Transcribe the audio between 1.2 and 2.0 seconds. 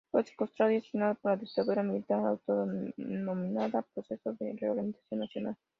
por la dictadura